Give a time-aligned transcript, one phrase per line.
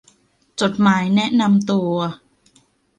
[0.61, 1.93] จดหมายแนะนำตัว